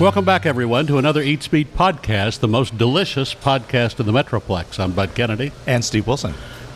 [0.00, 4.80] Welcome back, everyone, to another Eats Beat podcast, the most delicious podcast in the Metroplex.
[4.80, 5.52] I'm Bud Kennedy.
[5.66, 6.32] And Steve Wilson.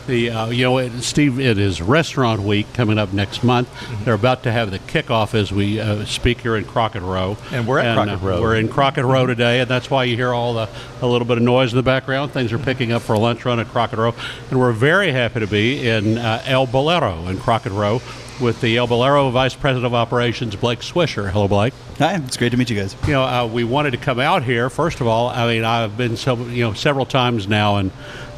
[0.07, 3.71] The uh, you know, it, Steve, it is Restaurant Week coming up next month.
[3.71, 4.05] Mm-hmm.
[4.05, 7.67] They're about to have the kickoff as we uh, speak here in Crockett Row, And
[7.67, 8.43] we're at Crockett Row.
[8.43, 10.69] We're in Crockett Row today, and that's why you hear all the
[11.01, 12.33] a little bit of noise in the background.
[12.33, 14.15] Things are picking up for a lunch run at Crockett Row,
[14.51, 18.03] and we're very happy to be in uh, El Bolero in Crockett Row
[18.41, 21.31] with the El Bolero Vice President of Operations, Blake Swisher.
[21.31, 21.73] Hello, Blake.
[21.99, 22.97] Hi, it's great to meet you guys.
[23.07, 24.69] you know, uh, we wanted to come out here.
[24.71, 27.91] First of all, I mean, I've been so you know several times now, and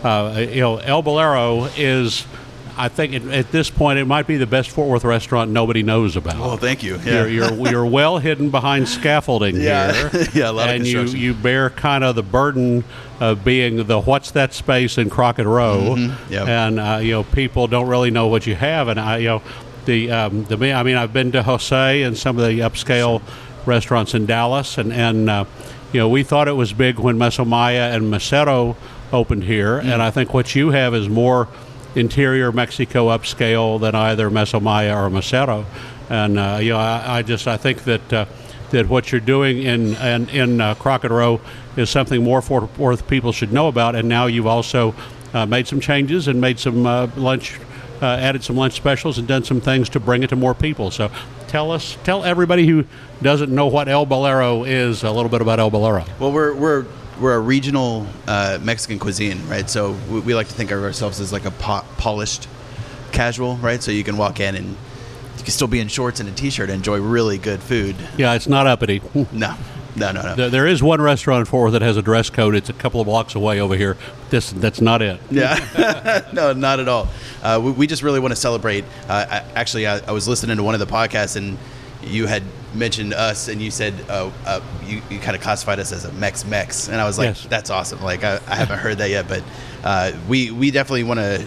[0.04, 2.26] uh, you know, El Bolero is.
[2.78, 5.82] I think it, at this point it might be the best Fort Worth restaurant nobody
[5.82, 6.38] knows about.
[6.38, 6.96] Well, thank you.
[6.98, 7.24] Yeah.
[7.24, 10.10] You're, you're, you're well hidden behind scaffolding Yeah.
[10.10, 10.26] here.
[10.34, 12.84] Yeah, a lot of and you, you bear kind of the burden
[13.18, 16.30] of being the what's that space in Crockett Row, Mm-hmm.
[16.34, 16.48] Yep.
[16.48, 19.42] and uh, you know people don't really know what you have, and I you know
[19.86, 23.22] the um, the I mean I've been to Jose and some of the upscale
[23.64, 25.44] restaurants in Dallas, and and uh,
[25.92, 28.76] you know we thought it was big when Meso Maya and Mesero
[29.12, 29.92] opened here, Mm.
[29.94, 31.48] and I think what you have is more
[31.94, 35.64] interior Mexico upscale than either Meso Maya or Mesero,
[36.10, 38.12] and uh, you know I, I just I think that.
[38.12, 38.26] Uh,
[38.70, 41.40] that what you're doing in in, in uh, Crockett Row
[41.76, 44.92] is something more Fort Worth people should know about, and now you've also
[45.32, 47.60] uh, made some changes and made some uh, lunch,
[48.02, 50.90] uh, added some lunch specials, and done some things to bring it to more people.
[50.90, 51.10] So,
[51.48, 52.84] tell us, tell everybody who
[53.22, 56.04] doesn't know what El Bolero is a little bit about El Bolero.
[56.18, 56.86] Well, we're we're
[57.20, 59.68] we're a regional uh, Mexican cuisine, right?
[59.68, 62.48] So we, we like to think of ourselves as like a po- polished
[63.12, 63.82] casual, right?
[63.82, 66.68] So you can walk in and you can still be in shorts and a t-shirt
[66.68, 67.96] and enjoy really good food.
[68.16, 69.00] Yeah, it's not uppity.
[69.32, 69.54] No,
[69.96, 70.34] no, no, no.
[70.36, 72.54] There, there is one restaurant in Fort Worth that has a dress code.
[72.54, 73.96] It's a couple of blocks away over here.
[74.30, 75.20] This that's not it.
[75.30, 77.08] Yeah, no, not at all.
[77.42, 78.84] Uh, we, we just really want to celebrate.
[79.08, 81.58] Uh, I, actually, I, I was listening to one of the podcasts, and
[82.02, 82.42] you had
[82.74, 86.12] mentioned us, and you said uh, uh, you, you kind of classified us as a
[86.12, 87.46] Mex Mex, and I was like, Yes.
[87.46, 88.02] that's awesome.
[88.02, 89.42] Like I, I haven't heard that yet, but
[89.82, 91.46] uh, we we definitely want to.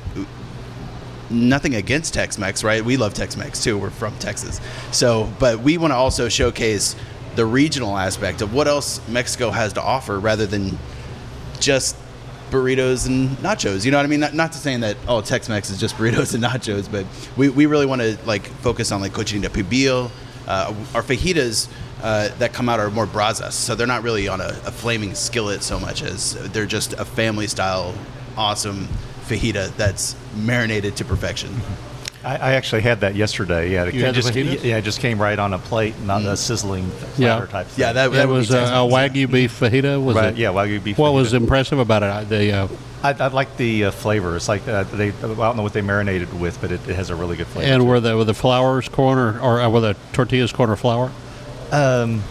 [1.32, 2.84] Nothing against Tex-Mex, right?
[2.84, 3.78] We love Tex-Mex too.
[3.78, 4.60] We're from Texas,
[4.92, 6.96] so but we want to also showcase
[7.36, 10.78] the regional aspect of what else Mexico has to offer, rather than
[11.60, 11.96] just
[12.50, 13.86] burritos and nachos.
[13.86, 14.20] You know what I mean?
[14.20, 17.06] Not, not to saying that oh Tex-Mex is just burritos and nachos, but
[17.38, 20.12] we, we really want to like focus on like cochinita pibil.
[20.48, 21.70] Uh, our fajitas
[22.02, 25.14] uh, that come out are more brasas, so they're not really on a, a flaming
[25.14, 27.94] skillet so much as they're just a family style,
[28.36, 28.88] awesome
[29.26, 31.54] fajita that's marinated to perfection.
[32.24, 33.72] I, I actually had that yesterday.
[33.72, 34.64] Yeah, it You had the just fajitas?
[34.64, 37.68] yeah, it just came right on a plate, not a sizzling platter type.
[37.68, 37.82] Thing.
[37.82, 40.04] Yeah, that, That that was be a, a wagyu beef fajita.
[40.04, 40.38] Was Right, it?
[40.38, 42.30] yeah, wagyu beef What was impressive about it?
[42.30, 42.68] The uh,
[43.02, 44.36] I, I like the uh, flavor.
[44.36, 45.10] It's like uh, they.
[45.10, 47.72] I don't know what they marinated with, but it, it has a really good flavor.
[47.72, 51.10] and were the were the flours corner or uh, were the tortillas corner flour?
[51.72, 51.74] it.
[51.74, 52.22] um,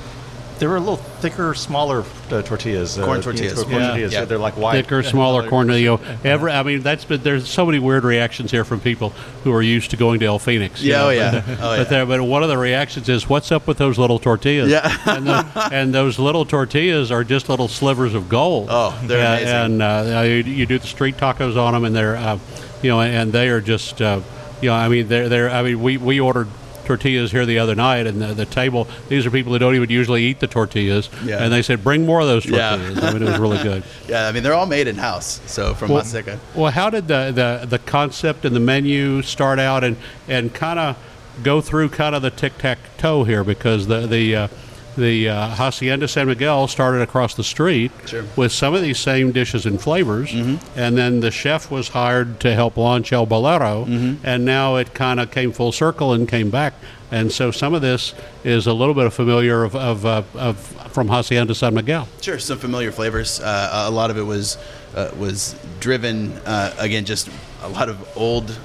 [0.59, 2.99] they were a little thicker, smaller uh, tortillas.
[2.99, 3.63] uh, Corn you know, tortillas.
[3.65, 3.87] corn Yeah.
[3.89, 4.13] tortillas.
[4.13, 4.25] Yeah.
[4.25, 5.51] They're like white, thicker, smaller colored.
[5.51, 5.69] corn.
[5.71, 9.11] You know, every, I mean, that's but there's so many weird reactions here from people
[9.45, 10.83] who are used to going to El Fenix.
[10.83, 11.31] Yeah, know, oh, yeah.
[11.31, 11.77] But, Oh, yeah.
[11.79, 14.97] but, there, but one of the reactions is, "What's up with those little tortillas?" Yeah.
[15.07, 18.69] and, the, and those little tortillas are just little slivers of gold.
[18.71, 19.83] Oh, they're Yeah, amazing.
[19.83, 22.39] And uh, you, you do the street tacos on them, and they're, uh,
[22.83, 24.21] you know, and they are just, uh,
[24.61, 26.49] you know, I mean, they're, they're I mean, we we ordered.
[26.89, 28.89] Tortillas here the other night, and the, the table.
[29.11, 31.43] These are people who don't even usually eat the tortillas, Yeah.
[31.45, 32.77] and they said, "Bring more of those Yeah.
[32.77, 33.83] tortillas." I mean, it was really good.
[34.09, 36.39] Yeah, I mean they're all made in house, so from Well- Maseca.
[36.55, 39.97] Well, how did the, the, the concept and the menu start out and,
[40.29, 40.97] and kind of
[41.43, 43.45] go through kind of the tic tac toe here?
[43.45, 44.49] Because the the uh,
[44.99, 48.25] the uh, Hacienda San Miguel started across the street Sure.
[48.37, 52.55] with some of these same dishes and flavors, and then the chef was hired to
[52.55, 53.85] help launch El Bolero,
[54.23, 56.75] and now it kind of came full circle and came back.
[57.11, 58.13] And so some of this
[58.45, 60.59] is a little bit of familiar of, of, uh, of
[60.93, 62.07] from Hacienda San Miguel.
[62.21, 63.41] Sure, some familiar flavors.
[63.41, 64.59] Uh, a lot of it was
[64.95, 67.31] uh, was driven uh, again, just
[67.63, 68.59] a lot of old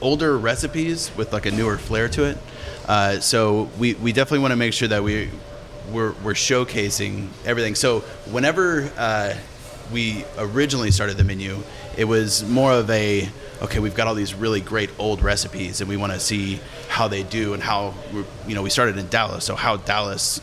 [0.00, 2.38] older recipes with like a newer flair to it.
[2.86, 5.28] Uh, so we, we definitely want to make sure that we
[5.92, 7.74] we're, we're showcasing everything.
[7.74, 8.00] So
[8.30, 9.34] whenever uh,
[9.92, 11.58] we originally started the menu,
[11.96, 13.28] it was more of a
[13.62, 13.80] okay.
[13.80, 17.22] We've got all these really great old recipes, and we want to see how they
[17.22, 17.94] do and how
[18.46, 20.40] you know we started in Dallas, so how Dallas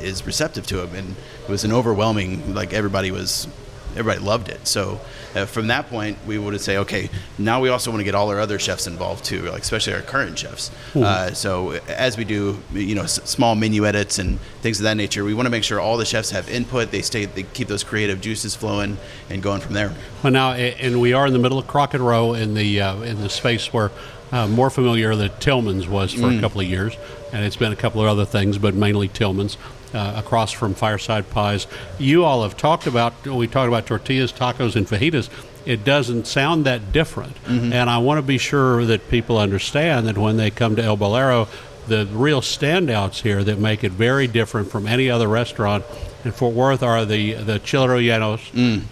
[0.00, 3.48] is receptive to them, and it was an overwhelming like everybody was
[3.96, 4.66] everybody loved it.
[4.66, 5.00] So
[5.34, 8.28] uh, from that point, we would say, okay, now we also want to get all
[8.30, 10.70] our other chefs involved too, like especially our current chefs.
[10.94, 14.96] Uh, so as we do, you know, s- small menu edits and things of that
[14.96, 16.90] nature, we want to make sure all the chefs have input.
[16.90, 18.96] They stay, they keep those creative juices flowing
[19.30, 19.92] and going from there.
[20.22, 23.20] Well, now, and we are in the middle of Crockett Row in the uh, in
[23.20, 23.90] the space where
[24.32, 26.38] uh, more familiar that Tillman's was for Mm.
[26.38, 26.94] a couple of years,
[27.32, 29.56] and it's been a couple of other things, but mainly Tillman's.
[29.94, 31.66] Uh, across from Fireside Pies.
[31.98, 35.28] You all have talked about, we talked about tortillas, tacos, and fajitas.
[35.66, 37.36] It doesn't sound that different.
[37.72, 40.96] And I want to be sure that people understand that when they come to El
[40.96, 41.48] Bolero,
[41.88, 45.84] the real standouts here that make it very different from any other restaurant
[46.28, 48.40] in Fort Worth are the the chile rellenos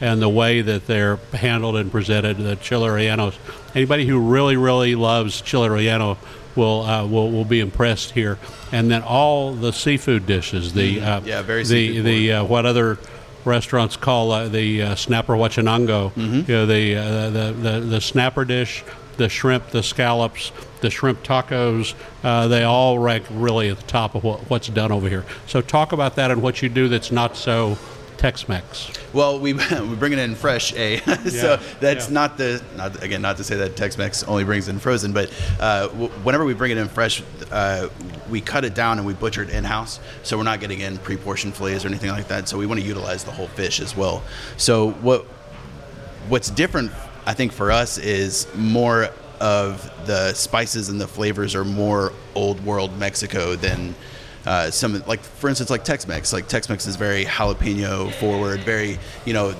[0.00, 2.38] and the way that they're handled and presented.
[2.38, 3.36] The chile rellenos.
[3.74, 6.16] Anybody who really really loves chile relleno
[6.56, 8.38] will uh, will will be impressed here.
[8.72, 10.72] And then all the seafood dishes.
[10.72, 12.98] The uh, Yeah, very the the uh, what other
[13.44, 16.12] restaurants call uh, the uh, snapper huachinango.
[16.12, 16.50] Mm-hmm.
[16.50, 18.82] You know the, uh, the the the snapper dish,
[19.18, 21.94] the shrimp, the scallops, the shrimp tacos.
[22.22, 25.24] Uh, they all rank really at the top of what, what's done over here.
[25.46, 27.78] So talk about that and what you do that's not so
[28.16, 28.90] Tex-Mex.
[29.12, 32.14] Well, we we bring it in fresh, a Yeah, so that's yeah.
[32.14, 35.88] not the not again not to say that Tex-Mex only brings in frozen, but uh,
[35.88, 37.88] w- whenever we bring it in fresh, uh,
[38.30, 40.98] we cut it down and we butcher it in house, so we're not getting in
[40.98, 42.48] pre-portioned fillets or anything like that.
[42.48, 44.22] So we want to utilize the whole fish as well.
[44.56, 45.24] So what
[46.28, 46.92] what's different,
[47.26, 49.10] I think, for us is more
[49.40, 53.94] of the spices and the flavors are more old world Mexico than
[54.46, 56.32] uh, some like for instance like Tex-Mex.
[56.32, 59.54] Like Tex-Mex is very jalapeno forward, very you know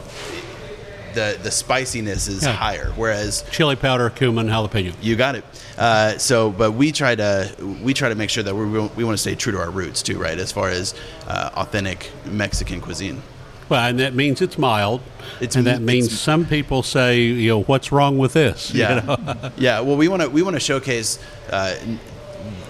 [1.14, 2.52] the the spiciness is Yeah.
[2.52, 4.94] higher, whereas Chili powder, cumin, jalapeno.
[5.00, 5.44] you got it.
[5.78, 7.50] Uh, so, but we try to
[7.82, 10.02] we try to make sure that we we want to stay true to our roots
[10.02, 10.38] too, right?
[10.38, 10.94] As far as
[11.26, 13.22] uh, authentic Mexican cuisine.
[13.68, 15.00] Well, and that means it's mild.
[15.40, 18.70] It's and that means some people say, you know, what's wrong with this?
[18.74, 19.50] You Yeah, know?
[19.56, 19.80] yeah.
[19.80, 21.18] Well, we want to we want to showcase.
[21.50, 21.74] Uh,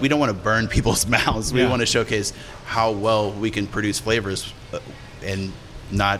[0.01, 1.53] we don't want to burn people's mouths.
[1.53, 1.69] We Yeah.
[1.69, 2.33] want to showcase
[2.65, 4.79] how well we can produce flavors uh,
[5.23, 5.51] and
[5.91, 6.19] not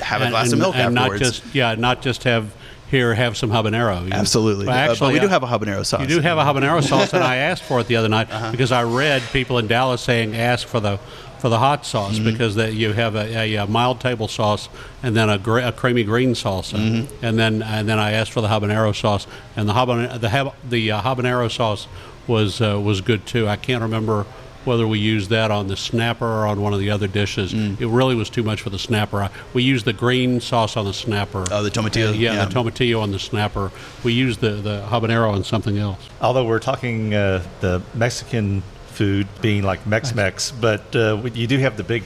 [0.00, 1.20] have a glass and- of milk and afterwards.
[1.22, 2.54] not just yeah, not just have
[2.90, 4.12] here have some habanero.
[4.12, 4.66] Absolutely.
[4.66, 6.00] Well, Uh, actually, but we do have a habanero sauce.
[6.02, 8.50] You do have a habanero sauce, and I asked for it the other night Uh-huh.
[8.52, 10.98] because I read people in Dallas saying ask for the
[11.40, 12.30] for the hot sauce Mm-hmm.
[12.30, 14.68] because that you have a, a, a mild table sauce
[15.02, 15.34] and then a,
[15.68, 17.24] a creamy green salsa, Mm-hmm.
[17.24, 20.54] and then and then I asked for the habanero sauce, and the habanero the hab-
[20.68, 21.86] the uh, habanero sauce
[22.26, 23.46] was uh, was good too.
[23.48, 24.24] I can't remember
[24.64, 27.54] whether we used that on the snapper or on one of the other dishes.
[27.54, 27.80] Mm.
[27.80, 29.22] It really was too much for the snapper.
[29.22, 31.44] I, we used the green sauce on the snapper.
[31.52, 32.44] Oh, the tomatillo, Uh, yeah, yeah.
[32.46, 33.70] the tomatillo on the snapper.
[34.02, 36.00] We used the, the habanero on something else.
[36.20, 38.64] Although we're talking uh, the Mexican
[38.96, 42.02] food being like Mex-Mex, but uh, you do have the big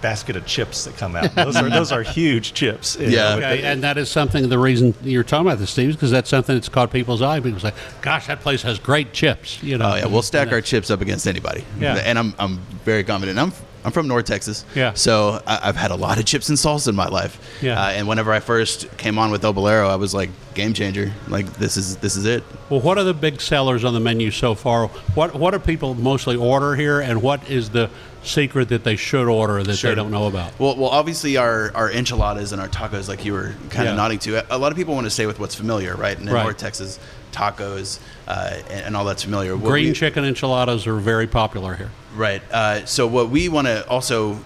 [0.00, 1.32] basket of chips that come out.
[1.36, 2.96] Those are those are huge chips.
[2.98, 3.08] Yeah.
[3.08, 4.48] know, Okay, the- and that is something.
[4.48, 7.38] The reason you're talking about this, Steve, is because that's something that's caught people's eye.
[7.38, 9.92] People say, "Gosh, that place has great chips." You know.
[9.92, 11.64] Oh yeah, we'll stack our chips up against anybody.
[11.78, 11.94] Yeah.
[12.04, 13.38] and I'm I'm very confident.
[13.38, 13.52] I'm
[13.84, 14.64] I'm from North Texas.
[14.74, 14.92] Yeah.
[14.94, 17.38] So I, I've had a lot of chips and salsa in my life.
[17.62, 17.80] Yeah.
[17.80, 21.12] Uh, and whenever I first came on with El Bolero, I was like game changer.
[21.28, 22.44] Like this is this is it.
[22.70, 24.88] Well, what are the big sellers on the menu so far?
[25.14, 27.90] What What do people mostly order here, and what is the
[28.22, 29.90] secret that they should order that Sure.
[29.90, 30.58] they don't know about?
[30.58, 34.18] Well, well, obviously our, our enchiladas and our tacos, like you were kind of nodding
[34.20, 34.44] to.
[34.54, 36.16] A lot of people want to stay with what's familiar, right?
[36.18, 36.42] And in Right.
[36.44, 36.98] North Texas,
[37.32, 37.98] tacos
[38.28, 39.56] uh, and, and all that's familiar.
[39.56, 41.90] What Green we- chicken enchiladas are very popular here.
[42.14, 42.42] Right.
[42.52, 44.38] Uh, so what we want to also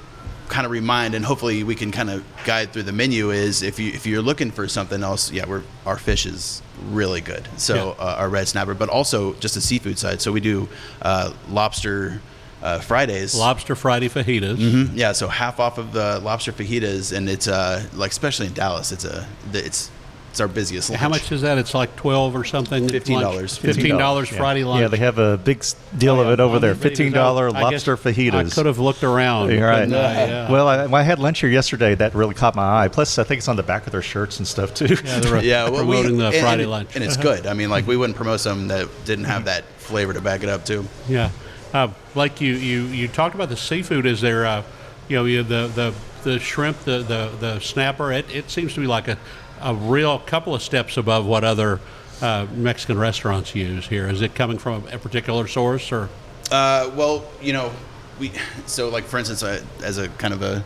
[0.49, 3.81] kind of remind, and hopefully we can kind of guide through the menu, is if
[3.81, 7.49] you if you're looking for something else, yeah, we're our fish is really good.
[7.57, 8.05] So Yeah.
[8.05, 10.21] uh, our red snapper, but also just the seafood side.
[10.23, 10.69] So we do
[11.03, 12.21] uh, lobster
[12.67, 13.35] uh, Fridays.
[13.35, 14.57] Lobster Friday fajitas.
[14.59, 14.91] Mhm.
[14.95, 18.93] Yeah, so half off of the lobster fajitas, and it's uh like especially in Dallas,
[18.93, 19.91] it's a it's
[20.31, 20.91] it's our busiest.
[20.91, 21.01] Lunch.
[21.01, 21.57] How much is that?
[21.57, 22.89] It's like twelve or something.
[22.89, 23.59] $15.
[23.59, 24.37] Fifteen dollars Yeah.
[24.37, 24.83] Friday lunch.
[24.83, 26.75] Yeah, they have a big s- deal of it over there.
[26.75, 28.35] Fifteen dollar lobster fajitas.
[28.35, 29.51] I could have looked around.
[29.51, 29.89] You're right.
[29.89, 30.51] couldn't Yeah.
[30.51, 31.95] Well, I, when I had lunch here yesterday.
[31.95, 32.89] That really caught my eye.
[32.89, 34.95] Plus, I think it's on the back of their shirts and stuff too.
[35.03, 36.97] Yeah, they're Yeah, well, we- promoting the and- Friday and, lunch.
[36.97, 37.47] and it's good.
[37.47, 40.51] I mean, like we wouldn't promote something that didn't have that flavor to back it
[40.51, 40.85] up too.
[41.09, 41.31] Yeah,
[41.73, 44.07] uh, like you, you, you talked about the seafood.
[44.07, 44.63] Is there, uh,
[45.09, 45.95] you know, you the, the
[46.25, 48.13] the shrimp, the the, the snapper?
[48.13, 49.19] It, it seems to be like a,
[49.61, 51.81] a real couple of steps above what other
[52.23, 54.09] uh, Mexican restaurants use here.
[54.09, 56.09] Is it coming from a particular source or?
[56.51, 57.73] Uh, well, you know,
[58.19, 58.33] we
[58.67, 60.65] so like for instance, uh, as a kind of a,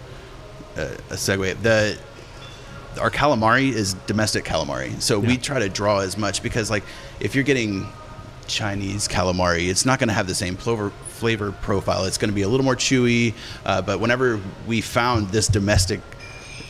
[0.77, 1.99] a a segue, the
[3.01, 6.83] our calamari is domestic calamari, so we try to draw as much because like
[7.21, 7.87] if you're getting
[8.51, 12.05] Chinese calamari, it's not going to have the same flavor flavor profile.
[12.05, 13.35] It's going to be a little more chewy.
[13.65, 16.01] Uh, but whenever we found this domestic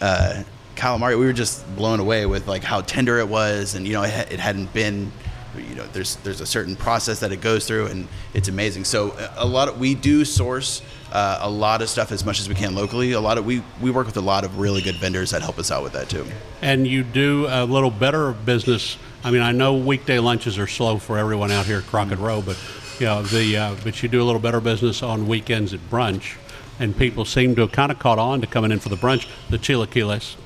[0.00, 0.42] uh,
[0.76, 4.02] calamari, we were just blown away with like how tender it was, and you know
[4.02, 5.12] it, it hadn't been.
[5.56, 8.84] You know, there's there's a certain process that it goes through, and it's amazing.
[8.84, 10.80] So a lot of we do source
[11.12, 13.12] uh, a lot of stuff as much as we can locally.
[13.12, 15.58] A lot of we we work with a lot of really good vendors that help
[15.58, 16.26] us out with that too.
[16.62, 18.96] And you do a little better business.
[19.22, 22.40] I mean, I know weekday lunches are slow for everyone out here at Crockett Row,
[22.40, 22.56] but
[22.98, 26.36] you know the uh, but you do a little better business on weekends at brunch.
[26.78, 29.28] and people seem to have kind of caught on to coming in for the brunch.
[29.50, 30.36] The chilaquiles.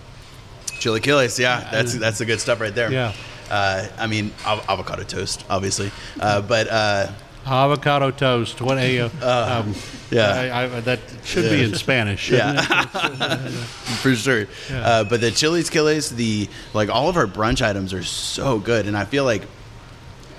[0.81, 2.91] Chilaquiles, yeah, that's that's the good stuff right there.
[2.93, 3.13] Yeah.
[3.51, 7.13] Uh, I mean, av- avocado toast, obviously, uh, but uh,
[7.47, 8.61] Avocado toast.
[8.61, 9.75] What a uh, um,
[10.11, 10.31] yeah.
[10.31, 12.31] I, I, that should be in Spanish.
[12.31, 12.61] Yeah.
[14.03, 14.47] for sure.
[14.71, 18.97] Uh, but the chilaquiles, the like all of our brunch items are so good, and
[18.97, 19.43] I feel like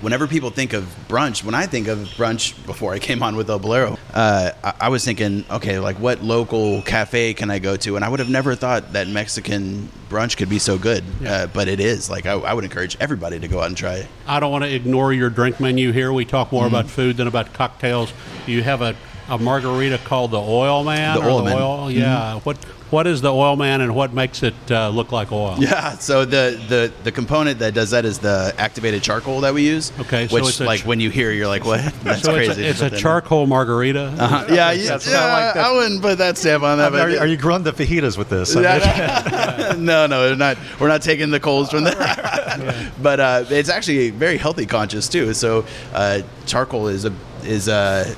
[0.00, 3.48] whenever people think of brunch, when I think of brunch before I came on with
[3.48, 7.76] El Bolero, uh, I, I was thinking, okay, like what local cafe can I go
[7.76, 7.96] to?
[7.96, 11.68] And I would have never thought that Mexican brunch could be so good, uh, but
[11.68, 12.08] it is.
[12.08, 14.06] Like I, I would encourage everybody to go out and try it.
[14.26, 16.12] I don't want to ignore your drink menu here.
[16.12, 16.74] We talk more Mm-hmm.
[16.74, 18.12] about food than about cocktails.
[18.46, 18.96] You have a,
[19.28, 21.16] a margarita called the Oil Man.
[21.18, 21.56] The or Oil Man.
[21.56, 21.90] Oil?
[21.90, 22.40] Yeah.
[22.40, 22.56] What
[22.90, 25.56] What is the Oil Man, and what makes it uh, look like oil?
[25.58, 29.62] Yeah, so the, the the component that does that is the activated charcoal that we
[29.66, 29.90] use.
[29.98, 31.80] Okay, so which it's like ch- when you hear, you're like, what?
[32.04, 32.62] That's So crazy.
[32.64, 34.14] it's a, it's a charcoal margarita.
[34.16, 34.44] Uh-huh.
[34.48, 36.88] Yeah, yeah, That's yeah, what I like that- I wouldn't put that stamp on that.
[36.94, 38.54] are, but you- are you grilling the fajitas with this?
[38.56, 38.60] I
[39.74, 40.56] mean- no, no, we're not.
[40.78, 42.92] We're not taking the coals from that.
[43.02, 45.34] But uh, it's actually very healthy conscious too.
[45.34, 48.14] So uh, charcoal is a is a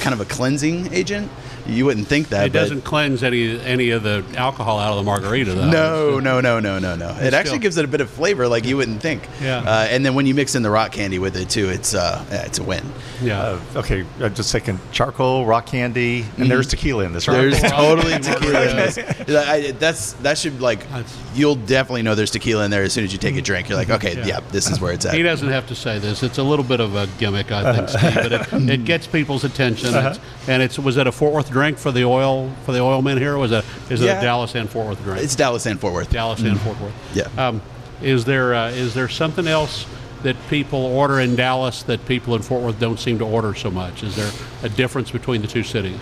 [0.00, 1.30] kind of a cleansing agent.
[1.66, 2.46] You wouldn't think that.
[2.46, 5.70] It but doesn't cleanse any any of the alcohol out of the margarita, though.
[5.70, 7.16] No, no, no, no, no, no.
[7.20, 9.22] It actually gives it a bit of flavor, like you wouldn't think.
[9.40, 9.58] Yeah.
[9.58, 12.24] Uh, and then when you mix in the rock candy with it too, it's uh,
[12.30, 12.84] yeah, it's a win.
[13.22, 13.40] Yeah.
[13.40, 17.36] Uh, okay, I'm just thinking charcoal, rock candy, and there's tequila in this, right?
[17.50, 18.98] There's totally I- tequila in this.
[19.28, 23.04] I- that's that should like That's- you'll definitely know there's tequila in there as soon
[23.04, 23.68] as you take a drink.
[23.68, 24.26] You're like, okay, Yeah.
[24.26, 25.14] yeah, this is where it's at.
[25.14, 26.22] He doesn't have to say this.
[26.22, 29.44] It's a little bit of a gimmick, I think, Steve, but it, it gets people's
[29.44, 29.94] attention.
[29.94, 33.02] It's, and it's was it a Fort Worth drink for the oil for the oil
[33.02, 33.36] men here?
[33.38, 34.18] Was it is it Yeah.
[34.18, 35.22] a Dallas and Fort Worth drink?
[35.22, 36.10] It's Dallas and Fort Worth.
[36.10, 36.94] Dallas and Fort Worth.
[37.14, 37.28] Yeah.
[37.48, 37.62] Um,
[38.02, 39.86] is there uh, is there something else
[40.24, 43.70] that people order in Dallas that people in Fort Worth don't seem to order so
[43.70, 44.02] much?
[44.02, 44.30] Is there
[44.62, 45.98] a difference between the two cities?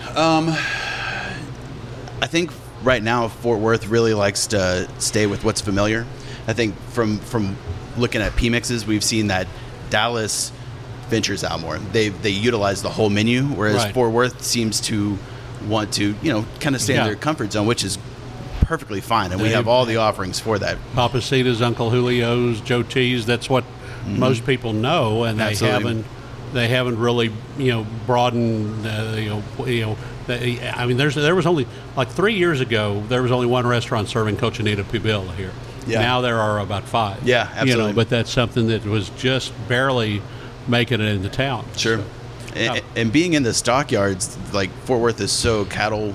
[2.21, 2.51] I think
[2.83, 6.05] right now Fort Worth really likes to stay with what's familiar.
[6.47, 7.55] I think from from
[7.97, 9.47] looking at P mixes, we've seen that
[9.89, 10.51] Dallas
[11.09, 11.77] ventures out more.
[11.77, 13.93] They they utilize the whole menu, whereas Right.
[13.93, 15.17] Fort Worth seems to
[15.67, 17.01] want to you know kind of stay Yeah.
[17.01, 17.97] in their comfort zone, which is
[18.61, 20.77] perfectly fine, and we have all the offerings for that.
[20.93, 23.25] Pappasito's, Uncle Julio's, Joe T's.
[23.25, 23.63] That's what
[24.07, 25.51] most people know, and they Mm-hmm.
[25.65, 25.79] Absolutely.
[25.89, 26.05] haven't
[26.53, 29.97] they haven't really you know broadened uh, you know you know.
[30.27, 31.65] They, I mean, there's there was only
[31.97, 35.51] like three years ago there was only one restaurant serving Cochinita Pibil here.
[35.87, 36.01] Yeah.
[36.01, 37.23] Now there are about five.
[37.27, 37.91] Yeah, You absolutely.
[37.91, 40.21] know, but that's something that was just barely
[40.67, 41.65] making it into town.
[41.75, 42.03] Sure.
[42.55, 46.13] And, and being in the stockyards, like Fort Worth is so cattle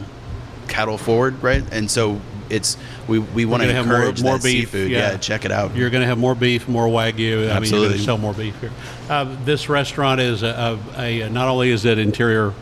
[0.68, 1.62] cattle forward, right?
[1.72, 2.76] And so it's
[3.08, 4.90] we, we want to have more- encourage more beef, seafood.
[4.90, 5.12] yeah.
[5.12, 5.16] Yeah.
[5.18, 5.74] check it out.
[5.74, 6.94] You're going to have more beef, more wagyu.
[6.94, 7.98] I mean, you're going Absolutely.
[7.98, 8.72] to sell more beef here.
[9.08, 12.52] Uh, this restaurant is a, a, a not only is it interior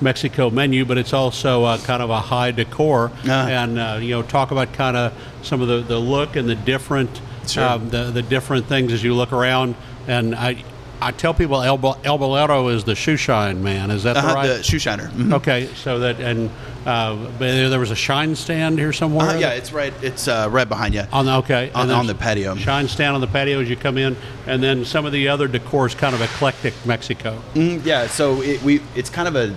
[0.00, 3.10] Mexico menu, but it's also uh, kind of a high decor.
[3.26, 3.48] Ah.
[3.48, 5.12] And uh, you know, talk about kind of
[5.42, 7.62] some of the, the look and the different Sure.
[7.62, 9.74] um, the the different things as you look around.
[10.08, 10.64] And I
[11.04, 13.90] I tell people El, El Bolero is the shoe shine man.
[13.90, 14.46] Is that the Uh-huh, right?
[14.46, 15.08] the shoe shiner.
[15.08, 15.34] Mhm.
[15.34, 16.48] Okay, so that and
[16.86, 19.28] uh, there was a shine stand here somewhere.
[19.28, 19.92] Uh, yeah, it's right.
[20.02, 21.02] It's uh, right behind you.
[21.12, 22.54] On the okay, On- on the patio.
[22.56, 25.46] Shine stand on the patio as you come in, and then some of the other
[25.46, 27.38] decor is kind of eclectic Mexico.
[27.54, 29.54] Mhm, yeah, so it, we it's kind of a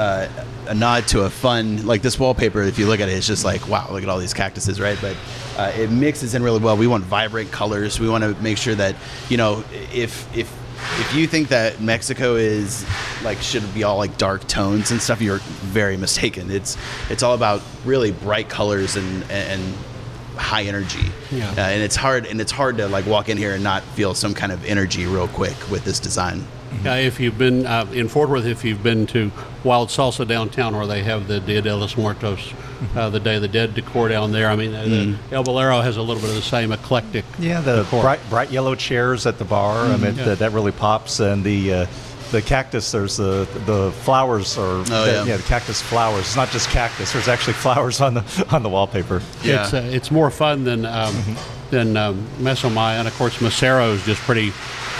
[0.00, 0.26] uh,
[0.66, 2.62] a nod to a fun like this wallpaper.
[2.62, 4.98] If you look at it, it's just like wow, look at all these cactuses, right?
[5.00, 5.16] But
[5.56, 6.76] uh, it mixes in really well.
[6.76, 8.00] We want vibrant colors.
[8.00, 8.96] We want to make sure that
[9.28, 10.52] you know if if
[11.00, 12.84] if you think that Mexico is
[13.22, 16.50] like should be all like dark tones and stuff, you're very mistaken.
[16.50, 16.76] It's
[17.10, 19.62] it's all about really bright colors and and
[20.36, 21.10] high energy.
[21.30, 21.50] Yeah.
[21.50, 24.14] Uh, and it's hard and it's hard to like walk in here and not feel
[24.14, 26.44] some kind of energy real quick with this design.
[26.84, 29.30] Uh, if you've been uh, in Fort Worth, if you've been to
[29.62, 32.52] Wild Salsa downtown, where they have the Dia de los Muertos,
[32.94, 34.48] uh, the Day of the Dead decor down there.
[34.50, 37.24] I mean, uh, the El Bolero has a little bit of the same eclectic.
[37.38, 38.02] Yeah, the decor.
[38.02, 39.86] bright, bright yellow chairs at the bar.
[39.86, 40.24] I mean, Yeah.
[40.24, 41.20] that, that really pops.
[41.20, 41.86] And the uh,
[42.32, 42.90] the cactus.
[42.92, 45.36] There's the the flowers or Oh, the, yeah.
[45.36, 46.20] the cactus flowers.
[46.26, 47.12] It's not just cactus.
[47.12, 49.22] There's actually flowers on the on the wallpaper.
[49.42, 49.62] Yeah.
[49.64, 51.14] It's uh, it's more fun than um,
[51.70, 54.52] than um, Meso Maya, and of course Mesero is just pretty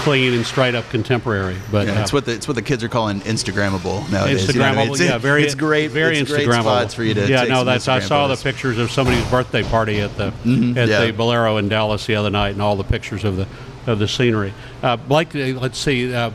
[0.03, 1.57] clean and straight up contemporary.
[1.71, 4.53] But Yeah, uh, it's what the it's what the kids are calling Instagrammable nowadays.
[4.55, 4.91] you know I mean?
[4.91, 5.91] It's, yeah, very, it's great.
[5.91, 7.27] very it's great spots for you to.
[7.29, 7.89] Yeah, no, that's.
[7.89, 10.77] I saw the pictures of somebody's birthday party at the at Mm-hmm.
[10.77, 11.07] yeah.
[11.07, 13.47] the Bolero in Dallas the other night, and all the pictures of the
[13.87, 14.53] of the scenery.
[14.83, 16.13] Uh, Blake, uh, let's see.
[16.15, 16.31] Uh,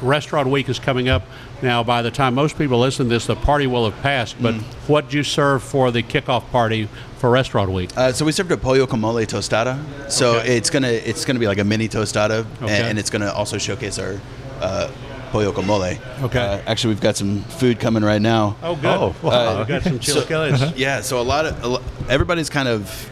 [0.00, 1.22] Restaurant Week is coming up
[1.62, 1.82] now.
[1.82, 4.36] By the time most people listen to this, the party will have passed.
[4.40, 4.62] But Mm.
[4.86, 6.88] what do you serve for the kickoff party
[7.18, 7.90] for Restaurant Week?
[7.96, 9.78] Uh, so we served a pollo con mole tostada.
[10.10, 10.56] So Okay.
[10.56, 12.82] it's gonna it's gonna be like a mini tostada, Okay.
[12.88, 14.20] and, it's gonna also showcase our
[14.60, 14.88] uh,
[15.32, 15.94] pollo con mole.
[16.22, 16.38] Okay.
[16.40, 18.56] Uh, actually, we've got some food coming right now.
[18.62, 18.86] Oh, good.
[18.86, 19.60] Oh, wow.
[19.60, 23.10] we got some So- Yeah, so a lot of a everybody's kind of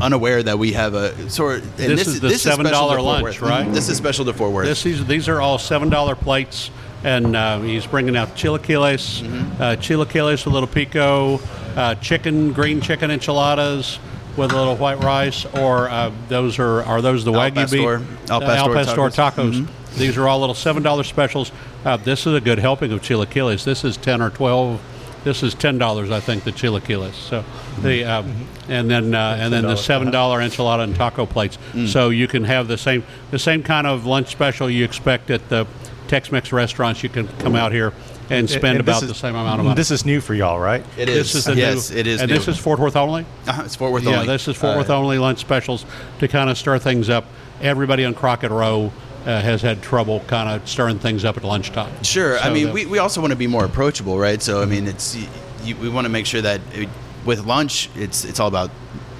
[0.00, 1.58] unaware that we have a sort.
[1.58, 3.70] Of, This is the special to $7 Fort lunch, right?
[3.72, 4.66] This is special to Fort Worth.
[4.66, 6.70] This, these, these are all seven dollar plates,
[7.04, 9.62] and uh, he's bringing out chilaquiles, Mm-hmm.
[9.62, 11.40] uh, chilaquiles with a little pico,
[11.76, 13.98] uh, chicken, green chicken enchiladas
[14.36, 18.42] with a little white rice, or uh, those are are those the wagyu beef, al
[18.42, 19.66] uh, pastor pastor tacos.
[19.66, 19.96] tacos.
[19.96, 21.50] These are all little seven dollar specials.
[21.84, 23.64] Uh, this is a good helping of chilaquiles.
[23.64, 24.80] This is ten or twelve.
[25.24, 27.14] This is ten dollars, I think, the chilaquiles.
[27.14, 27.44] So
[27.82, 31.58] the um, and then uh, and then the seven dollar enchilada and taco plates.
[31.86, 35.48] So you can have the same the same kind of lunch special you expect at
[35.48, 35.66] the
[36.10, 37.04] Tex-Mex restaurants.
[37.04, 37.92] You can come out here
[38.30, 39.76] and spend And about is- the same amount of money.
[39.76, 40.84] This is new for y'all, right?
[40.98, 41.44] it This is.
[41.44, 42.20] the yes, new, it is.
[42.20, 42.36] and new.
[42.36, 43.24] this is Fort Worth only.
[43.46, 44.26] Uh-huh, it's Fort Worth Yeah, only.
[44.26, 45.84] this is Fort Uh, Worth only lunch specials
[46.18, 47.26] to kind of stir things up.
[47.62, 48.92] Everybody on Crockett Row
[49.24, 51.92] uh, has had trouble kind of stirring things up at lunchtime.
[52.02, 52.38] Sure.
[52.40, 54.42] I mean, the- we, we also want to be more approachable, right?
[54.42, 55.28] So I mean, it's y-
[55.62, 56.88] you, we want to make sure that it,
[57.24, 58.70] with lunch, it's it's all about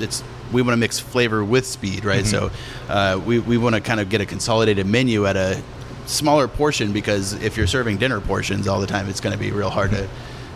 [0.00, 2.26] it's we want to mix flavor with speed, right?
[2.26, 2.50] So
[2.88, 5.62] uh, we we want to kind of get a consolidated menu at a
[6.10, 9.52] smaller portion because if you're serving dinner portions all the time, it's going to be
[9.52, 10.08] real hard to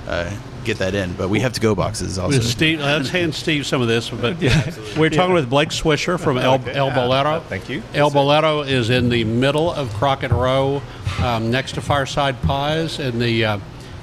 [0.09, 0.31] uh,
[0.65, 1.13] get that in.
[1.15, 2.37] But we have to go boxes also.
[2.37, 4.11] With Steve, let's hand Steve some of this.
[4.11, 4.39] But
[4.97, 6.73] we're talking with Blake Swisher from El, Okay.
[6.75, 7.41] El Bolero.
[7.41, 7.83] Thank you.
[7.95, 10.83] El Bolero is in the middle of Crockett Row,
[11.21, 13.59] um, next to Fireside Pies, in the uh,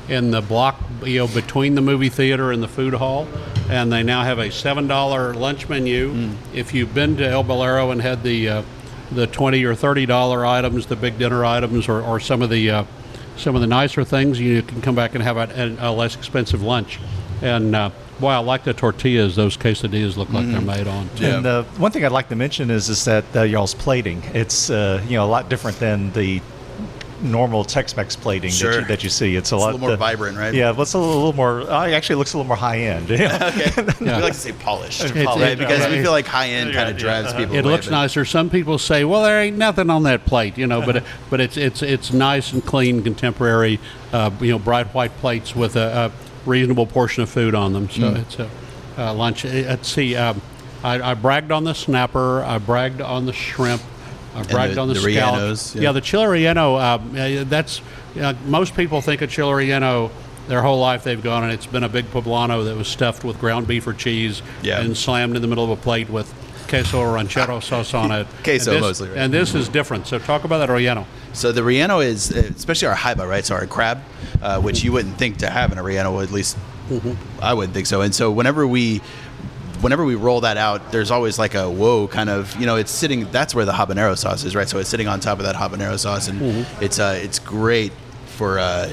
[0.10, 3.28] in the block, you know, between the movie theater and the food hall.
[3.70, 6.14] And they now have a seven dollar lunch menu.
[6.14, 6.36] Mm.
[6.54, 8.64] If you've been to El Bolero and had the uh,
[9.12, 12.70] the twenty or thirty dollar items, the big dinner items, or, or some of the
[12.70, 12.84] uh,
[13.38, 16.62] some of the nicer things, you can come back and have a, a less expensive
[16.62, 17.00] lunch.
[17.42, 17.90] And uh,
[18.20, 19.36] boy, I like the tortillas.
[19.36, 21.10] Those quesadillas look like they're made on.
[21.16, 21.26] Too.
[21.26, 24.22] And uh, one thing I'd like to mention is is that uh, y'all's plating.
[24.34, 26.42] It's uh, you know a lot different than the
[27.22, 29.36] normal Tex-Mex plating that, you, that you see.
[29.36, 30.54] It's a a lot little more uh, vibrant, right?
[30.54, 31.62] Yeah, but it's a little, little more.
[31.62, 33.10] Uh, actually, it looks a little more high end.
[33.10, 33.52] Yeah.
[33.52, 33.94] Okay.
[34.06, 34.18] Yeah.
[34.18, 35.58] We like to say polished, It's- right?
[35.58, 37.38] Because we feel like high end kind Yeah, of yeah, drives uh-huh.
[37.40, 37.56] people.
[37.56, 38.26] It away, looks but- nicer.
[38.26, 41.58] Some people say, "Well, there ain't nothing on that plate," you know, but but it's
[41.58, 43.80] it's it's nice and clean, contemporary,
[44.14, 47.90] uh, you know, bright white plates with a, a reasonable portion of food on them.
[47.90, 48.50] So it's a
[48.98, 49.46] uh, lunch.
[49.46, 50.16] Uh, Let's see.
[50.16, 50.42] Um,
[50.84, 52.44] I, I bragged on the snapper.
[52.44, 53.82] I bragged on the shrimp.
[54.36, 55.74] I bragged the- on the, the scallops.
[55.74, 55.82] rellenos, Yeah.
[55.82, 55.92] yeah.
[55.92, 56.82] the chile relleno.
[56.82, 57.82] Um, uh, that's
[58.20, 60.10] uh, most people think of chile relleno.
[60.48, 63.40] Their whole life they've gone and it's been a big poblano that was stuffed with
[63.40, 64.82] ground beef or cheese Yeah.
[64.82, 66.34] and slammed in the middle of a plate with
[66.68, 68.28] queso or ranchero sauce on it.
[68.44, 69.18] Queso And this- mostly, right?
[69.20, 70.08] And this is different.
[70.08, 71.06] So talk about that relleno.
[71.34, 73.46] So the relleno is, uh, especially our jaiba, right?
[73.46, 74.02] So our crab,
[74.42, 76.58] uh, which you wouldn't think to have in a relleno, at least
[77.42, 78.02] I wouldn't think so.
[78.02, 79.02] And so whenever we,
[79.82, 82.92] whenever we roll that out, there's always like a whoa kind of, you know, it's
[82.92, 83.30] sitting.
[83.32, 84.68] That's where the habanero sauce is, right?
[84.70, 87.92] So it's sitting on top of that habanero sauce, and it's uh, it's great
[88.38, 88.90] for uh,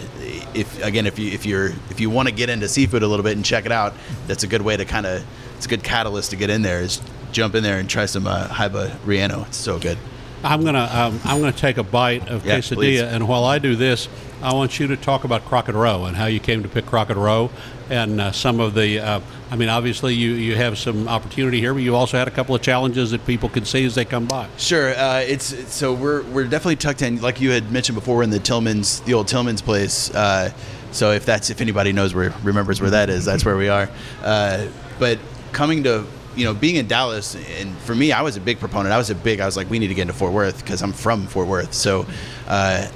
[0.55, 3.23] if again if you if you're if you want to get into seafood a little
[3.23, 3.95] bit and check it out,
[4.27, 5.25] that's a good way to kind of
[5.57, 6.81] it's a good catalyst to get in there.
[6.81, 7.01] Is
[7.33, 9.47] jump in there and try some uh, jaiba relleno.
[9.47, 9.99] It's so good.
[10.45, 13.01] I'm gonna um, I'm gonna take a bite of Yeah, quesadilla, please.
[13.03, 14.09] and while I do this,
[14.41, 17.17] I want you to talk about Crockett Row and how you came to pick Crockett
[17.17, 17.51] Row,
[17.91, 19.01] and uh, some of the.
[19.01, 19.21] Uh,
[19.51, 22.55] I mean, obviously you you have some opportunity here, but you also had a couple
[22.55, 24.49] of challenges that people can see as they come by.
[24.57, 24.95] Sure.
[24.97, 28.23] Uh, it's so we're we're definitely tucked in, like you had mentioned before.
[28.23, 30.15] In the Tillman's, the old Tillman's place.
[30.15, 30.53] Uh,
[30.93, 33.91] so if that's if anybody knows where remembers where that is, that's where we are.
[34.23, 34.69] Uh,
[35.01, 35.19] but
[35.53, 38.93] coming to you know being in Dallas, and for me, I was a big proponent.
[38.93, 39.41] I was a big.
[39.41, 41.75] I was like, we need to get into Fort Worth because I'm from Fort Worth.
[41.75, 42.07] So
[42.47, 42.87] uh,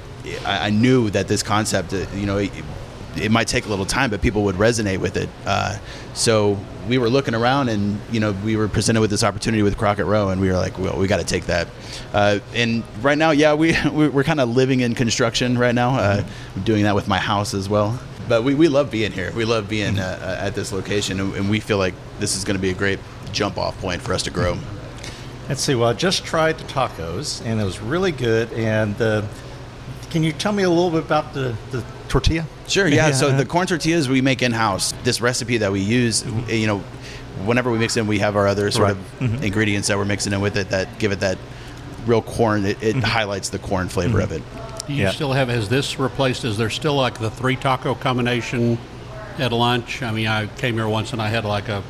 [0.45, 2.37] I, I knew that this concept, uh, you know.
[2.37, 2.51] It,
[3.15, 5.29] it might take a little time, but people would resonate with it.
[5.45, 5.77] Uh,
[6.15, 6.57] so
[6.89, 10.07] we were looking around, and you know, we were presented with this opportunity with Crockett
[10.07, 11.67] Row, and we were like, "Well, we got to take that."
[12.11, 15.91] Uh, and right now, yeah, we we- we're kind of living in construction right now.
[15.95, 16.23] Uh,
[16.55, 17.99] I'm doing that with my house as well.
[18.27, 19.31] But we, we love being here.
[19.35, 22.55] We love being uh, at this location, and, and we feel like this is going
[22.57, 22.97] to be a great
[23.31, 24.57] jump off point for us to grow.
[25.49, 25.75] Let's see.
[25.75, 28.51] Well, I just tried the tacos, and it was really good.
[28.53, 29.21] And uh,
[30.13, 32.45] can you tell me a little bit about the, the tortilla?
[32.67, 32.87] Sure.
[32.87, 33.11] Yeah.
[33.11, 34.93] So the corn tortillas we make in house.
[35.03, 36.79] This recipe that we use, you know,
[37.45, 38.97] whenever we mix in, we have our other sort Right.
[39.21, 41.39] of ingredients that we're mixing in with it that give it that
[42.05, 42.63] real corn.
[42.63, 42.99] It, it mm-hmm.
[42.99, 44.31] highlights the corn flavor mm-hmm.
[44.31, 44.87] of it.
[44.87, 45.09] Do you Yeah.
[45.09, 45.49] still have?
[45.49, 46.45] Has this replaced?
[46.45, 48.77] Is there still like the three taco combination
[49.39, 50.03] at lunch?
[50.03, 51.81] I mean, I came here once and I had like a,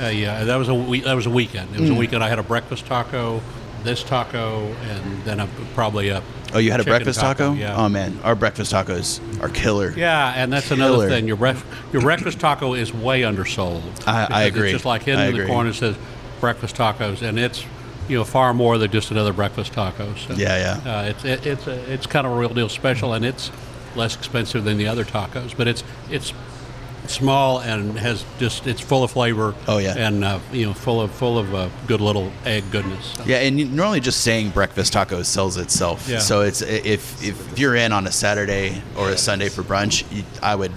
[0.00, 1.72] a uh, that was a we- that was a weekend.
[1.76, 1.98] It was a mm.
[1.98, 2.24] weekend.
[2.24, 3.40] I had a breakfast taco,
[3.84, 6.20] this taco, and then a, probably a.
[6.52, 7.52] Oh, you had a breakfast taco?
[7.52, 7.76] Yeah.
[7.76, 9.92] Oh man, our breakfast tacos are killer.
[9.96, 11.26] Yeah, and that's another thing.
[11.28, 13.82] Your bref- your breakfast taco is way undersold.
[14.06, 14.68] I- I agree.
[14.68, 15.96] It's just like hidden I in the corner it says
[16.40, 17.64] breakfast tacos, and it's
[18.08, 20.14] you know far more than just another breakfast taco.
[20.14, 20.92] So, Yeah, yeah.
[20.98, 23.50] Uh, it's it, it's a, it's kind of a real deal special, and it's
[23.96, 26.32] less expensive than the other tacos, but it's it's
[27.10, 29.54] small and has just it's full of flavor.
[29.68, 29.94] Oh, yeah.
[29.96, 33.12] and uh, you know full of full of uh, good little egg goodness.
[33.16, 33.24] So.
[33.24, 36.08] Yeah, and normally just saying breakfast tacos sells itself.
[36.08, 36.18] Yeah.
[36.18, 40.24] So it's if if you're in on a Saturday or a Sunday for brunch, you,
[40.42, 40.72] I would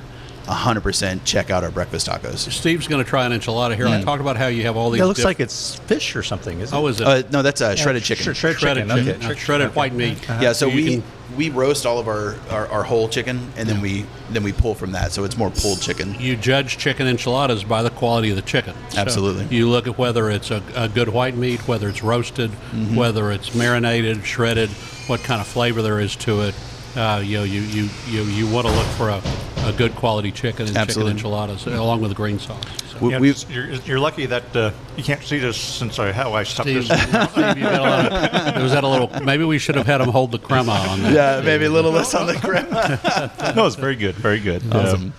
[0.45, 2.51] 100% check out our breakfast tacos.
[2.51, 3.87] Steve's going to try an enchilada here.
[3.87, 4.03] I Mm.
[4.03, 5.01] talked about how you have all these.
[5.01, 6.79] It looks diff- like it's fish or something, isn't it?
[6.79, 6.91] Oh, it?
[6.91, 7.07] is it?
[7.07, 8.33] Uh, no, that's uh, shredded chicken.
[8.33, 9.05] Sh- shredded, shredded chicken.
[9.05, 9.31] chicken, Okay.
[9.33, 10.17] uh, shredded white meat.
[10.41, 11.03] Yeah, so You we can-
[11.37, 14.75] we roast all of our, our, our whole chicken and then we then we pull
[14.75, 16.15] from that, so it's more pulled chicken.
[16.19, 18.73] you judge chicken enchiladas by the quality of the chicken.
[18.89, 19.45] So Absolutely.
[19.55, 22.95] you look at whether it's a, a good white meat, whether it's roasted, Mm-hmm.
[22.95, 24.69] whether it's marinated, shredded,
[25.07, 26.55] what kind of flavor there is to it.
[26.95, 29.21] Uh, you know, you you you, you want to look for a,
[29.63, 31.13] a good quality chicken and Absolutely.
[31.13, 32.63] chicken enchiladas along with the green sauce.
[32.91, 32.97] So.
[32.99, 36.11] We, Yeah, we, just- you're, you're lucky that uh, you can't see this since I,
[36.11, 37.01] how I stuck Steve, this.
[37.31, 39.09] Steve, you got a lot of, was that a little?
[39.23, 41.13] Maybe we should have had him hold the crema on that.
[41.13, 43.53] yeah, maybe a little less on the crema.
[43.55, 44.61] no, it's very good, very good.
[44.73, 45.13] Awesome.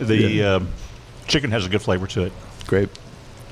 [0.00, 0.68] Uh, the um,
[1.26, 2.32] chicken has a good flavor to it.
[2.66, 2.88] Great.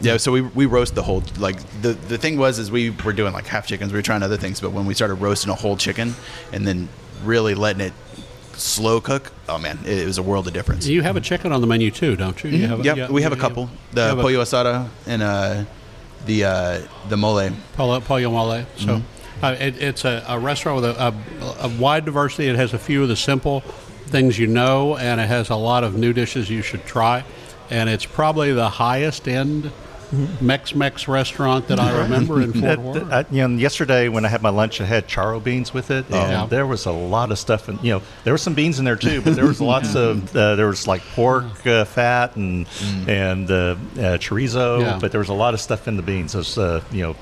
[0.00, 3.14] Yeah, so we, we roast the whole like the the thing was is we were
[3.14, 5.54] doing like half chickens, we were trying other things, but when we started roasting a
[5.54, 6.14] whole chicken
[6.52, 6.90] and then
[7.24, 7.94] really letting it
[8.56, 10.86] slow cook, oh man, it, it was a world of difference.
[10.86, 12.50] You have a chicken on the menu too, don't you?
[12.50, 13.68] you have a- Yep, yeah, we have a couple.
[13.92, 15.64] The have a- pollo asada and uh,
[16.26, 17.50] the uh, the mole.
[17.74, 18.64] Pollo, pollo mole.
[18.76, 19.44] So Mm-hmm.
[19.44, 21.14] uh, it, it's a, a restaurant with a,
[21.62, 22.46] a, a wide diversity.
[22.48, 23.60] It has a few of the simple
[24.06, 27.24] things you know, and it has a lot of new dishes you should try.
[27.68, 29.72] And it's probably the highest end
[30.40, 33.12] Mex-Mex restaurant that I remember in Fort Worth.
[33.12, 36.04] I- you know, yesterday when I had my lunch, I had charro beans with it,
[36.06, 36.46] and yeah.
[36.46, 37.68] there was a lot of stuff.
[37.68, 40.34] And you know, there were some beans in there too, but there was lots of
[40.36, 42.66] uh, there was like pork uh, fat and
[43.08, 43.74] and uh, uh,
[44.18, 44.98] chorizo, Yeah.
[45.00, 46.34] but there was a lot of stuff in the beans.
[46.34, 47.16] It was uh, you know,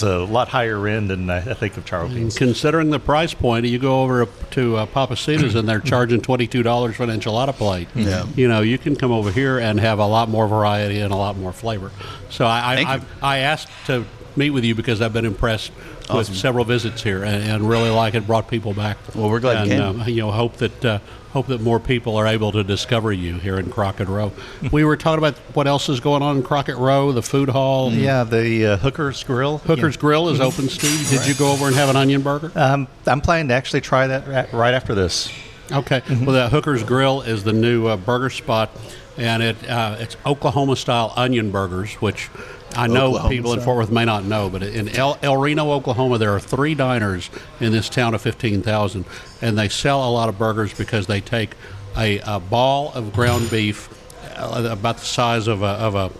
[0.00, 2.36] it was a lot higher end than I, I think of charro beans.
[2.36, 6.96] Considering the price point, you go over to uh, Pappasito's and they're charging twenty-two dollars
[6.96, 7.88] for an enchilada plate.
[7.94, 8.26] Yeah.
[8.34, 11.16] you know, you can come over here and have a lot more variety and a
[11.16, 11.90] lot more flavor.
[12.30, 12.94] So I, I.
[12.94, 14.04] I, I asked to
[14.36, 16.16] meet with you because I've been impressed Awesome.
[16.16, 18.26] with several visits here and, and really like it.
[18.26, 18.98] Brought people back.
[19.14, 20.00] Well, we're glad you and, came.
[20.02, 20.98] Um, you know, hope that uh,
[21.32, 24.32] hope that more people are able to discover you here in Crockett Row.
[24.72, 27.92] we were talking about what else is going on in Crockett Row, the food hall.
[27.92, 29.58] Yeah, the uh, Hooker's Grill.
[29.58, 31.08] Hooker's Grill is open, Steve.
[31.08, 32.52] Did you go over and have an onion burger?
[32.54, 35.32] Um, I'm planning to actually try that right after this.
[35.70, 36.02] Okay.
[36.08, 38.70] Well, the Hooker's Grill is the new uh, burger spot,
[39.16, 42.28] and it uh, it's Oklahoma style onion burgers, which
[42.74, 43.60] I know Oklahoma people in.
[43.60, 47.30] Fort Worth may not know, but in El, El Reno, Oklahoma, there are three diners
[47.60, 49.04] in this town of fifteen thousand,
[49.40, 51.54] and they sell a lot of burgers because they take
[51.96, 53.88] a, a ball of ground beef
[54.36, 56.10] uh, about the size of a of a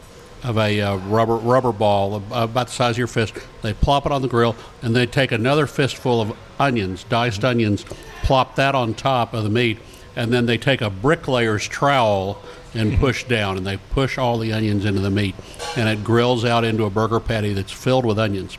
[0.46, 3.34] of a uh, rubber rubber ball about the size of your fist.
[3.62, 7.84] They plop it on the grill, and they take another fistful of onions, diced onions,
[8.22, 9.78] plop that on top of the meat,
[10.16, 12.42] and then they take a bricklayer's trowel
[12.74, 15.34] and push down, and they push all the onions into the meat,
[15.76, 18.56] and it grills out into a burger patty that's filled with onions.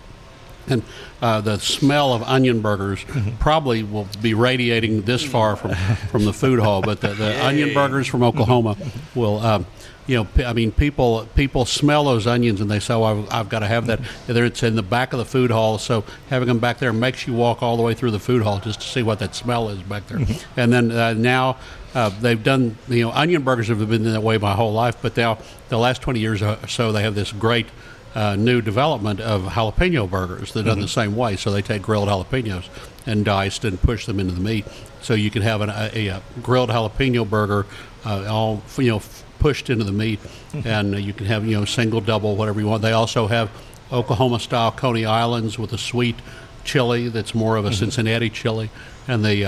[0.68, 0.84] And
[1.22, 3.06] uh, the smell of onion burgers
[3.40, 5.74] probably will be radiating this far from,
[6.10, 6.82] from the food hall.
[6.82, 8.78] But the, the onion burgers from Oklahoma
[9.14, 9.66] will, um,
[10.08, 13.34] you know, p- I mean, people people smell those onions and they say, oh, I've,
[13.34, 14.00] I've got to have that.
[14.26, 17.28] There it's in the back of the food hall, so having them back there makes
[17.28, 19.68] you walk all the way through the food hall just to see what that smell
[19.70, 20.26] is back there.
[20.56, 21.58] and then uh, now
[21.94, 25.16] uh, they've done, you know, onion burgers have been that way my whole life, but
[25.16, 25.38] now
[25.70, 27.68] the last 20 years or so, they have this great
[28.16, 31.36] uh, new development of jalapeno burgers that are done the same way.
[31.36, 32.68] So they take grilled jalapenos
[33.06, 34.66] and diced and push them into the meat.
[35.02, 37.66] So you can have an, a, a grilled jalapeno burger,
[38.06, 39.02] uh, all you know,
[39.40, 40.20] pushed into the meat,
[40.64, 42.82] and uh, you can have you know single, double, whatever you want.
[42.82, 43.52] They also have
[43.92, 46.16] Oklahoma style Coney Islands with a sweet
[46.64, 48.70] chili that's more of a Cincinnati chili,
[49.08, 49.46] and they.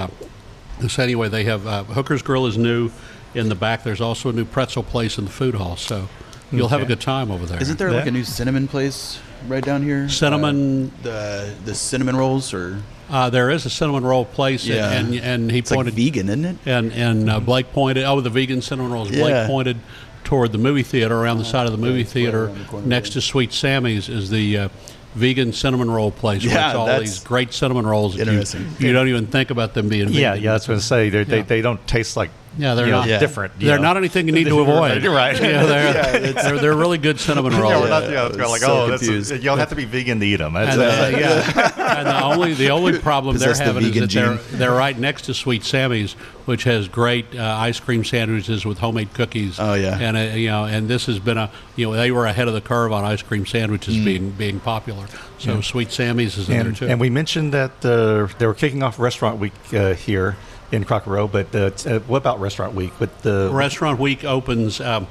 [0.88, 2.92] So anyway, they have uh, Hooker's Grill is new
[3.34, 3.84] in the back.
[3.84, 5.78] There's also a new pretzel place in the food hall.
[5.78, 6.08] So
[6.52, 7.62] you'll have a good time over there.
[7.62, 10.08] Isn't there like a new cinnamon place right down here?
[10.10, 14.92] Cinnamon- Uh, the the cinnamon rolls or Uh, there is a cinnamon roll place, Yeah.
[14.92, 16.58] and and he it's like pointed vegan, isn't it?
[16.66, 18.04] and and uh, Blake pointed.
[18.04, 19.10] Oh, the vegan cinnamon rolls.
[19.12, 19.78] Blake pointed
[20.24, 23.22] toward the movie theater around the side of the movie right theater, the next to
[23.22, 24.70] Sweet Sammy's, is the uh,
[25.16, 26.44] vegan cinnamon roll place.
[26.46, 28.16] where Yeah, it's all these great cinnamon rolls.
[28.16, 28.68] that you- interesting.
[28.80, 30.22] You, don't even think about them being vegan.
[30.22, 31.08] Yeah, yeah, that's what I say.
[31.10, 31.24] Yeah.
[31.24, 33.20] they, they don't taste like Yeah, they're you know, not- Yeah.
[33.20, 33.54] different.
[33.60, 33.84] you They're know.
[33.84, 35.04] not anything you need to avoid.
[35.04, 35.36] You're right.
[35.42, 37.74] Yeah, they're, they're, they're really good cinnamon rolls.
[37.74, 39.32] Yeah, we're not, Yeah, yeah, I it's like, so oh, that's confused.
[39.32, 40.56] you don't have to be vegan to eat them.
[40.56, 44.02] And, uh, yeah, and the only the only problem they're Possess the having is vegan
[44.08, 44.12] that
[44.50, 46.14] they're they're right next to Sweet Sammy's,
[46.46, 49.60] which has great uh, ice cream sandwiches with homemade cookies.
[49.60, 49.98] Oh, yeah.
[50.00, 52.54] and uh, you know, and this has been a you know they were ahead of
[52.54, 54.06] the curve on ice cream sandwiches Mm.
[54.06, 55.06] being being popular.
[55.40, 56.88] So Sweet Sammy's is in there and, too.
[56.88, 60.36] and we mentioned that uh, they were kicking off Restaurant Week uh, here
[60.72, 62.98] in Crockett Row, but uh, uh, what about Restaurant Week?
[63.00, 65.08] With the Restaurant Week opens um,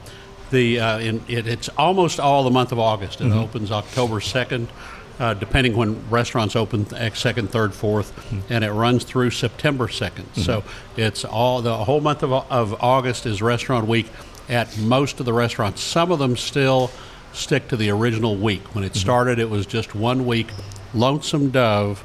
[0.50, 3.20] the uh, in, it, it's almost all the month of August.
[3.20, 4.68] It opens October second,
[5.18, 8.12] uh, depending when restaurants open second, third, 4th
[8.50, 10.64] and it runs through September 2nd So
[10.96, 14.10] it's all the whole month of, of August is Restaurant Week
[14.48, 15.80] at most of the restaurants.
[15.82, 16.90] Some of them still
[17.32, 18.74] stick to the original week.
[18.74, 20.48] When it started, it was just one week.
[20.92, 22.04] Lonesome Dove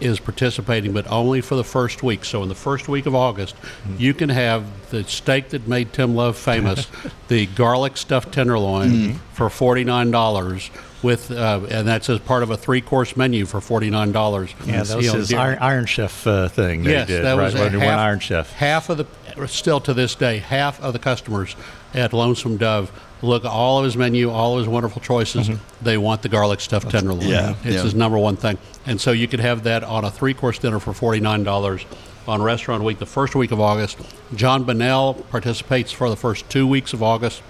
[0.00, 2.24] is participating, but only for the first week.
[2.24, 3.54] So in the first week of August,
[3.98, 6.88] you can have the steak that made Tim Love famous,
[7.28, 10.70] the garlic stuffed tenderloin for forty nine dollars.
[11.02, 14.54] With uh, and that's as part of a three course menu for forty nine dollars.
[14.66, 16.84] yeah, that was his Iron, Iron Chef uh, thing.
[16.84, 17.44] Yes, did, that right?
[17.44, 18.52] was he half, Iron Chef.
[18.52, 21.56] Half of the, still to this day, half of the customers
[21.94, 25.50] at Lonesome Dove look at all of his menu, all of his wonderful choices.
[25.82, 27.28] They want the garlic stuffed tenderloin.
[27.28, 27.82] yeah, it's yeah.
[27.82, 28.58] his number one thing.
[28.86, 31.84] And so you could have that on a three course dinner for forty nine dollars
[32.26, 33.98] on Restaurant Week, the first week of August.
[34.34, 37.42] Jon Bonnell participates for the first two weeks of August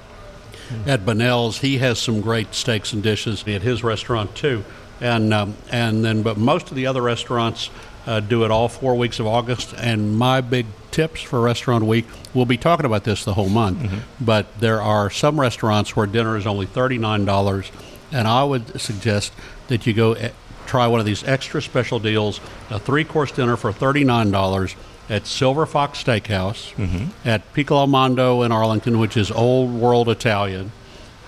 [0.87, 1.59] at Bonnell's.
[1.59, 4.65] He has some great steaks and dishes at his restaurant too,
[5.01, 7.71] and um, and then but most of the other restaurants
[8.07, 9.75] uh, do it all four weeks of August.
[9.77, 13.91] And my big tips for Restaurant Week, we'll be talking about this the whole month,
[14.21, 17.71] but there are some restaurants where dinner is only thirty nine dollars,
[18.13, 19.33] and I would suggest
[19.69, 20.13] that you go.
[20.15, 20.31] eh,
[20.67, 24.77] Try one of these extra special deals: a three-course dinner for thirty-nine dollars
[25.09, 26.73] at Silver Fox Steakhouse,
[27.25, 30.71] at Piccolo Mondo in Arlington, which is old world Italian,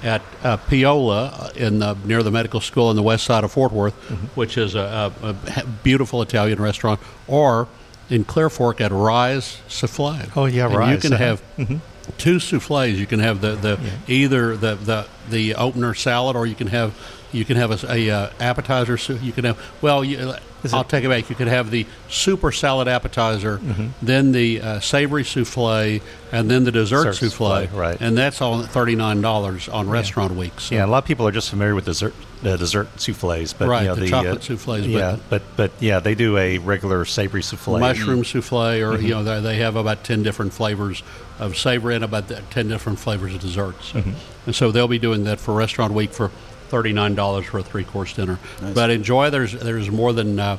[0.03, 3.53] at uh, Piola uh, in the, near the medical school on the west side of
[3.53, 3.95] Fort Worth,
[4.37, 7.69] which is a, a, a beautiful Italian restaurant, or
[8.11, 10.31] in Clear Fork at Rise Souffle.
[10.37, 11.37] Oh, yeah, And You can uh-huh.
[11.67, 11.83] have
[12.19, 12.99] two souffles.
[12.99, 16.95] You can have the, the either the, the the opener salad, or you can have
[17.33, 18.97] you can have a, a uh, appetizer.
[19.15, 20.05] You can have well.
[20.05, 20.35] You,
[20.73, 21.29] I'll take it back.
[21.29, 23.87] You could have the super salad appetizer, Mm-hmm.
[24.01, 27.67] then the uh, savory souffle, and then the dessert souffle.
[27.73, 28.01] right.
[28.01, 30.61] And that's all thirty nine dollars on restaurant week.
[30.61, 30.75] So.
[30.77, 32.15] Yeah, a lot of people are just familiar with dessert
[32.45, 35.43] uh, dessert souffles, but Right, you know, the the, chocolate uh, souffles, but- Yeah, but
[35.57, 37.79] but yeah, they do a regular savory souffle.
[37.81, 39.03] mushroom souffle, or Mm-hmm.
[39.07, 41.03] you know, they, they have about ten different flavors
[41.41, 43.87] of savory and about ten different flavors of desserts.
[43.89, 44.13] So, Mm-hmm.
[44.47, 46.31] And so they'll be doing that for Restaurant Week for
[46.73, 48.39] thirty nine dollars for a three course dinner.
[48.75, 49.29] But enjoy.
[49.31, 50.57] There's there's more than uh,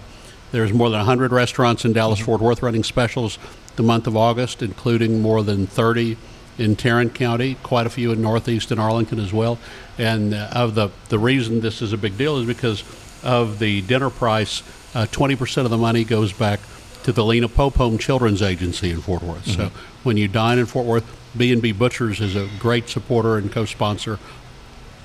[0.51, 2.25] there's more than hundred restaurants in Dallas Mm-hmm.
[2.27, 3.39] Fort Worth running specials
[3.75, 6.15] the month of August, including more than thirty.
[6.55, 9.57] In Tarrant County, quite a few in Northeast and Arlington as well,
[9.97, 12.83] and uh, of the the reason this is a big deal is because
[13.23, 14.61] of the dinner price.
[14.93, 16.59] uh, Twenty percent of the money goes back
[17.05, 19.47] to the Lena Pope Home Children's Agency in Fort Worth.
[19.47, 19.71] So
[20.03, 24.19] when you dine in Fort Worth, B&B Butchers is a great supporter and co-sponsor.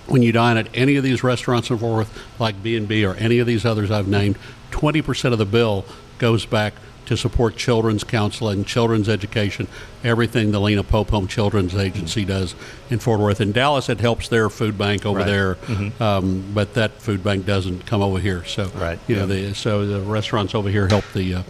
[0.08, 3.38] When you dine at any of these restaurants in Fort Worth, like B&B or any
[3.38, 4.36] of these others I've named,
[4.70, 5.84] 20% of the bill
[6.18, 6.72] goes back
[7.06, 9.66] to support children's counseling, children's education,
[10.04, 12.54] everything the Lena Pope Home Children's Agency does
[12.90, 13.40] in Fort Worth.
[13.40, 15.26] In Dallas, it helps their food bank over Right.
[15.26, 15.56] there,
[16.00, 18.44] um, but that food bank doesn't come over here.
[18.44, 21.42] So, Right, you know, the, so the restaurants over here help the uh,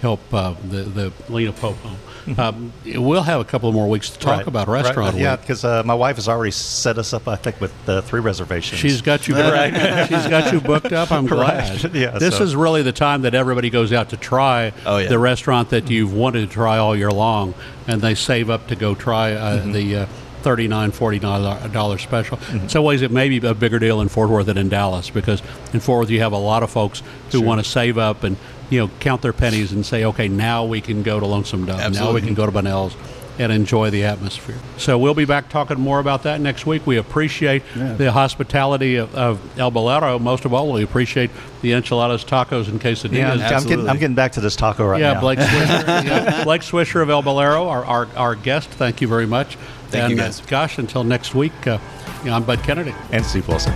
[0.00, 1.98] help uh, the the Lena Pope Home.
[2.38, 4.38] Um, we'll have a couple more weeks to talk Mm-hmm.
[4.38, 5.16] Right, about right, restaurant.
[5.16, 8.20] Yeah, because uh, my wife has already set us up, I think, with uh, three
[8.20, 8.80] reservations.
[8.80, 9.34] She's got you.
[9.36, 11.10] She's got you booked up.
[11.10, 11.82] I'm glad.
[11.84, 14.98] Right, yeah, this so- is really the time that everybody goes out to try Oh,
[14.98, 15.08] yeah.
[15.08, 17.54] the restaurant that you've wanted to try all year long,
[17.86, 19.72] and they save up to go try uh, Mm-hmm.
[19.72, 19.96] the.
[19.96, 20.06] Uh,
[20.42, 22.36] $39, $40 special.
[22.50, 25.08] In some ways, it may be a bigger deal in Fort Worth than in Dallas
[25.08, 25.40] because
[25.72, 28.36] in Fort Worth, you have a lot of folks who want to save up and
[28.70, 31.92] you know count their pennies and say, okay, now we can go to Lonesome Dove.
[31.92, 32.96] Now we can go to Bonnell's
[33.38, 34.58] and enjoy the atmosphere.
[34.76, 36.86] So we'll be back talking more about that next week.
[36.86, 40.18] We appreciate the hospitality of, of El Bolero.
[40.18, 41.30] Most of all, we appreciate
[41.62, 43.12] the enchiladas, tacos, and quesadillas.
[43.12, 45.20] yeah, I'm, I'm getting, I'm getting back to this taco right Yeah, now.
[45.20, 48.68] Blake Swisher, yeah, Blake Swisher of El Bolero, our, our, our guest.
[48.68, 49.56] Thank you very much.
[49.88, 51.78] Thank and, you, uh, gosh, until next week, uh,
[52.24, 52.94] I'm Bud Kennedy.
[53.12, 53.72] and Steve Wilson.